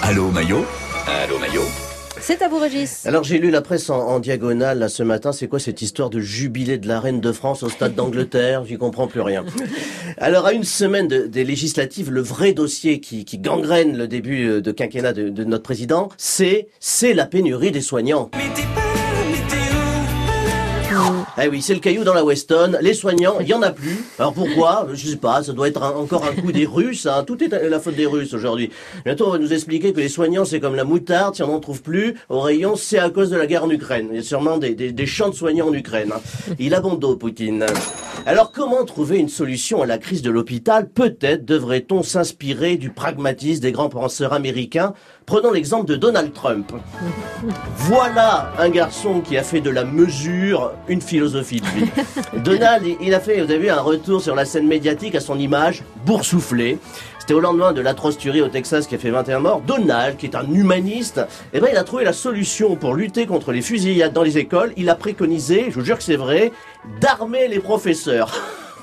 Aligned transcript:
Allô 0.00 0.30
Maillot 0.30 0.64
Allô 1.06 1.38
Maillot 1.38 1.62
C'est 2.20 2.40
à 2.42 2.48
vous, 2.48 2.58
Régis. 2.58 3.04
Alors 3.06 3.24
j'ai 3.24 3.38
lu 3.38 3.50
la 3.50 3.60
presse 3.60 3.90
en, 3.90 3.98
en 3.98 4.18
diagonale 4.20 4.78
là, 4.78 4.88
ce 4.88 5.02
matin. 5.02 5.32
C'est 5.32 5.48
quoi 5.48 5.58
cette 5.58 5.82
histoire 5.82 6.08
de 6.10 6.20
jubilé 6.20 6.78
de 6.78 6.88
la 6.88 7.00
reine 7.00 7.20
de 7.20 7.32
France 7.32 7.62
au 7.62 7.68
stade 7.68 7.94
d'Angleterre? 7.94 8.64
J'y 8.64 8.78
comprends 8.78 9.06
plus 9.08 9.20
rien. 9.20 9.44
Alors 10.18 10.46
à 10.46 10.52
une 10.52 10.64
semaine 10.64 11.08
de- 11.08 11.26
des 11.26 11.44
législatives, 11.44 12.10
le 12.10 12.22
vrai 12.22 12.52
dossier 12.52 13.00
qui, 13.00 13.24
qui 13.24 13.38
gangrène 13.38 13.96
le 13.96 14.08
début 14.08 14.48
euh, 14.48 14.60
de 14.60 14.72
quinquennat 14.72 15.12
de, 15.12 15.28
de 15.28 15.44
notre 15.44 15.62
président, 15.64 16.08
c'est 16.16 16.68
c'est 16.80 17.12
la 17.14 17.26
pénurie 17.26 17.70
des 17.72 17.80
soignants. 17.82 18.30
Eh 21.40 21.48
oui, 21.48 21.62
c'est 21.62 21.72
le 21.74 21.80
caillou 21.80 22.04
dans 22.04 22.12
la 22.12 22.24
Weston. 22.24 22.76
Les 22.82 22.92
soignants, 22.92 23.36
il 23.40 23.48
y 23.48 23.54
en 23.54 23.62
a 23.62 23.70
plus. 23.70 24.04
Alors 24.18 24.34
pourquoi? 24.34 24.86
Je 24.92 25.08
sais 25.08 25.16
pas. 25.16 25.42
Ça 25.42 25.52
doit 25.52 25.68
être 25.68 25.82
encore 25.82 26.24
un 26.26 26.34
coup 26.40 26.52
des 26.52 26.66
Russes. 26.66 27.06
hein. 27.06 27.24
Tout 27.26 27.42
est 27.42 27.48
la 27.48 27.80
faute 27.80 27.96
des 27.96 28.04
Russes 28.06 28.34
aujourd'hui. 28.34 28.70
Bientôt, 29.04 29.26
on 29.28 29.30
va 29.30 29.38
nous 29.38 29.52
expliquer 29.52 29.92
que 29.94 30.00
les 30.00 30.10
soignants, 30.10 30.44
c'est 30.44 30.60
comme 30.60 30.74
la 30.74 30.84
moutarde. 30.84 31.34
Si 31.34 31.42
on 31.42 31.46
n'en 31.48 31.60
trouve 31.60 31.82
plus 31.82 32.14
au 32.28 32.40
rayon, 32.40 32.76
c'est 32.76 32.98
à 32.98 33.08
cause 33.08 33.30
de 33.30 33.36
la 33.36 33.46
guerre 33.46 33.64
en 33.64 33.70
Ukraine. 33.70 34.08
Il 34.10 34.16
y 34.16 34.20
a 34.20 34.22
sûrement 34.22 34.58
des, 34.58 34.74
des, 34.74 34.92
des 34.92 35.06
champs 35.06 35.30
de 35.30 35.34
soignants 35.34 35.68
en 35.68 35.72
Ukraine. 35.74 36.12
hein. 36.14 36.20
Il 36.58 36.74
a 36.74 36.80
bon 36.80 36.94
dos, 36.94 37.16
Poutine. 37.16 37.64
Alors 38.26 38.52
comment 38.52 38.84
trouver 38.84 39.18
une 39.18 39.28
solution 39.28 39.82
à 39.82 39.86
la 39.86 39.98
crise 39.98 40.22
de 40.22 40.30
l'hôpital? 40.30 40.88
Peut-être 40.88 41.44
devrait-on 41.44 42.02
s'inspirer 42.02 42.76
du 42.76 42.90
pragmatisme 42.90 43.60
des 43.62 43.72
grands 43.72 43.88
penseurs 43.88 44.32
américains. 44.32 44.94
Prenons 45.26 45.50
l'exemple 45.52 45.86
de 45.86 45.96
Donald 45.96 46.32
Trump. 46.32 46.72
Voilà 47.76 48.52
un 48.58 48.68
garçon 48.68 49.20
qui 49.20 49.36
a 49.36 49.42
fait 49.42 49.60
de 49.60 49.70
la 49.70 49.84
mesure 49.84 50.72
une 50.88 51.00
philosophie 51.00 51.60
de 51.60 51.66
vie. 51.66 51.90
Donald, 52.44 52.84
il- 53.00 53.12
a 53.14 53.20
fait, 53.20 53.36
vous 53.42 53.50
avez 53.50 53.58
vu, 53.58 53.68
un 53.70 53.80
retour 53.80 54.22
sur 54.22 54.34
la 54.34 54.44
scène 54.44 54.66
médiatique 54.66 55.14
à 55.14 55.20
son 55.20 55.38
image 55.38 55.82
boursouflée. 56.06 56.78
C'était 57.18 57.34
au 57.34 57.40
lendemain 57.40 57.72
de 57.72 57.80
l'atroce 57.80 58.18
tuerie 58.18 58.42
au 58.42 58.48
Texas 58.48 58.86
qui 58.88 58.96
a 58.96 58.98
fait 58.98 59.10
21 59.10 59.38
morts. 59.40 59.60
Donald, 59.64 60.16
qui 60.16 60.26
est 60.26 60.34
un 60.34 60.44
humaniste, 60.52 61.20
eh 61.52 61.60
ben, 61.60 61.68
il 61.70 61.76
a 61.76 61.84
trouvé 61.84 62.02
la 62.04 62.12
solution 62.12 62.74
pour 62.74 62.94
lutter 62.94 63.26
contre 63.26 63.52
les 63.52 63.62
fusillades 63.62 64.12
dans 64.12 64.24
les 64.24 64.38
écoles. 64.38 64.72
Il 64.76 64.88
a 64.90 64.96
préconisé, 64.96 65.66
je 65.68 65.74
vous 65.78 65.84
jure 65.84 65.98
que 65.98 66.02
c'est 66.02 66.16
vrai, 66.16 66.50
d'armer 67.00 67.46
les 67.46 67.60
professeurs. 67.60 68.01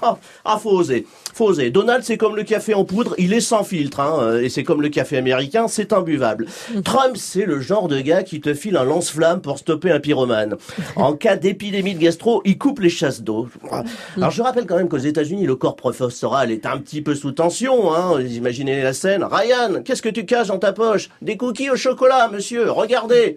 ah, 0.44 0.58
faut 0.58 0.70
oser. 0.70 1.06
Faut 1.34 1.46
oser. 1.46 1.70
Donald, 1.70 2.02
c'est 2.04 2.16
comme 2.16 2.36
le 2.36 2.42
café 2.42 2.74
en 2.74 2.84
poudre, 2.84 3.14
il 3.18 3.32
est 3.32 3.40
sans 3.40 3.64
filtre, 3.64 4.00
hein, 4.00 4.18
euh, 4.20 4.42
et 4.42 4.48
c'est 4.48 4.64
comme 4.64 4.82
le 4.82 4.88
café 4.88 5.16
américain, 5.16 5.68
c'est 5.68 5.92
imbuvable. 5.92 6.46
Trump, 6.84 7.16
c'est 7.16 7.44
le 7.44 7.60
genre 7.60 7.88
de 7.88 8.00
gars 8.00 8.22
qui 8.22 8.40
te 8.40 8.54
file 8.54 8.76
un 8.76 8.84
lance-flamme 8.84 9.40
pour 9.40 9.58
stopper 9.58 9.90
un 9.90 10.00
pyromane. 10.00 10.56
En 10.96 11.12
cas 11.12 11.36
d'épidémie 11.36 11.94
de 11.94 12.00
gastro, 12.00 12.42
il 12.44 12.58
coupe 12.58 12.80
les 12.80 12.88
chasses 12.88 13.22
d'eau. 13.22 13.48
Alors 14.16 14.30
je 14.30 14.42
rappelle 14.42 14.66
quand 14.66 14.76
même 14.76 14.88
qu'aux 14.88 14.98
États-Unis, 14.98 15.46
le 15.46 15.54
corps 15.54 15.76
professoral 15.76 16.50
est 16.50 16.66
un 16.66 16.78
petit 16.78 17.02
peu 17.02 17.14
sous 17.14 17.32
tension. 17.32 17.94
Hein. 17.94 18.14
Vous 18.14 18.20
Imaginez 18.20 18.82
la 18.82 18.92
scène. 18.92 19.24
Ryan, 19.24 19.82
qu'est-ce 19.84 20.02
que 20.02 20.08
tu 20.08 20.26
caches 20.26 20.48
dans 20.48 20.58
ta 20.58 20.72
poche? 20.72 21.08
Des 21.22 21.36
cookies 21.36 21.70
au 21.70 21.76
chocolat, 21.76 22.28
monsieur. 22.32 22.70
Regardez. 22.70 23.36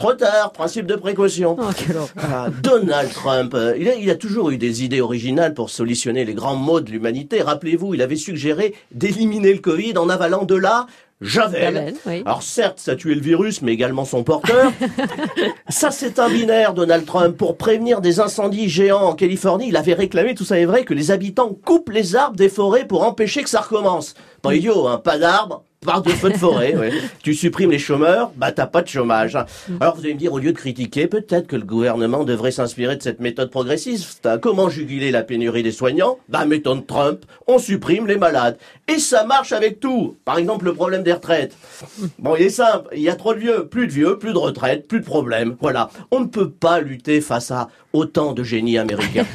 Trop 0.00 0.14
tard. 0.14 0.52
Principe 0.52 0.86
de 0.86 0.96
précaution. 0.96 1.56
Oh, 1.60 1.64
quel. 1.76 1.96
Ah, 2.16 2.48
Donald 2.62 3.12
Trump, 3.12 3.52
euh, 3.52 3.76
il 3.78 3.86
a, 3.86 3.94
il 3.96 4.08
a 4.08 4.14
toujours 4.14 4.48
eu 4.48 4.56
des 4.56 4.82
idées 4.82 5.02
originales 5.02 5.52
pour 5.52 5.68
solutionner 5.68 6.24
les 6.24 6.32
grands 6.32 6.56
maux 6.56 6.80
de 6.80 6.90
l'humanité. 6.90 7.42
Rappelez-vous, 7.42 7.92
il 7.92 8.00
avait 8.00 8.16
suggéré 8.16 8.74
d'éliminer 8.92 9.52
le 9.52 9.58
Covid 9.58 9.98
en 9.98 10.08
avalant 10.08 10.46
de 10.46 10.54
la 10.54 10.86
javel. 11.20 11.74
Javel, 11.74 11.94
oui. 12.06 12.22
Alors 12.24 12.42
certes, 12.42 12.78
ça 12.78 12.96
tuait 12.96 13.14
le 13.14 13.20
virus, 13.20 13.60
mais 13.60 13.74
également 13.74 14.06
son 14.06 14.24
porteur. 14.24 14.72
ça, 15.68 15.90
c'est 15.90 16.18
un 16.18 16.30
binaire, 16.30 16.72
Donald 16.72 17.04
Trump. 17.04 17.36
Pour 17.36 17.58
prévenir 17.58 18.00
des 18.00 18.20
incendies 18.20 18.70
géants 18.70 19.02
en 19.02 19.14
Californie, 19.14 19.68
il 19.68 19.76
avait 19.76 19.92
réclamé, 19.92 20.34
tout 20.34 20.46
ça 20.46 20.58
est 20.58 20.64
vrai, 20.64 20.86
que 20.86 20.94
les 20.94 21.10
habitants 21.10 21.54
coupent 21.66 21.90
les 21.90 22.16
arbres 22.16 22.36
des 22.36 22.48
forêts 22.48 22.86
pour 22.86 23.02
empêcher 23.02 23.42
que 23.42 23.50
ça 23.50 23.60
recommence. 23.60 24.14
Pas 24.40 24.54
idiot, 24.54 24.88
hein, 24.88 24.96
pas 24.96 25.18
d'arbres, 25.18 25.62
pas 25.86 26.00
de 26.00 26.10
feux 26.10 26.28
de 26.30 26.36
forêt. 26.36 26.76
ouais. 26.76 26.92
Tu 27.22 27.34
supprimes 27.34 27.70
les 27.70 27.78
chômeurs, 27.78 28.32
bah 28.36 28.52
t'as 28.52 28.66
pas 28.66 28.82
de 28.82 28.88
chômage. 28.88 29.34
hein. 29.36 29.46
Alors 29.80 29.94
vous 29.96 30.02
allez 30.04 30.12
me 30.14 30.18
dire, 30.18 30.32
au 30.32 30.38
lieu 30.38 30.52
de 30.52 30.56
critiquer, 30.58 31.06
peut-être 31.06 31.46
que 31.46 31.56
le 31.56 31.64
gouvernement 31.64 32.24
devrait 32.24 32.50
s'inspirer 32.50 32.96
de 32.96 33.02
cette 33.02 33.20
méthode 33.20 33.50
progressiste. 33.50 34.26
hein. 34.26 34.36
Comment 34.38 34.68
juguler 34.68 35.10
la 35.10 35.22
pénurie 35.22 35.62
des 35.62 35.72
soignants? 35.72 36.18
Bah 36.28 36.44
méthode 36.44 36.86
Trump, 36.86 37.24
on 37.46 37.58
supprime 37.58 38.06
les 38.06 38.18
malades. 38.18 38.58
Et 38.88 38.98
ça 38.98 39.24
marche 39.24 39.52
avec 39.52 39.80
tout. 39.80 40.16
Par 40.26 40.36
exemple, 40.36 40.66
le 40.66 40.74
problème 40.74 41.02
des 41.02 41.14
retraites. 41.14 41.56
Bon, 42.18 42.36
il 42.36 42.42
est 42.46 42.50
simple, 42.50 42.88
il 42.94 43.00
y 43.00 43.08
a 43.08 43.16
trop 43.16 43.32
de 43.32 43.38
vieux, 43.38 43.66
plus 43.66 43.86
de 43.86 43.92
vieux, 43.92 44.18
plus 44.18 44.32
de 44.34 44.38
retraites, 44.38 44.86
plus 44.86 45.00
de 45.00 45.04
problèmes. 45.06 45.56
Voilà, 45.60 45.88
on 46.10 46.20
ne 46.20 46.26
peut 46.26 46.50
pas 46.50 46.80
lutter 46.80 47.22
face 47.22 47.50
à 47.50 47.68
autant 47.94 48.32
de 48.34 48.42
génies 48.42 48.76
américains. 48.78 49.24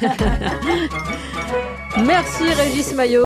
Merci, 2.04 2.44
Régis 2.52 2.94
Maillot. 2.94 3.24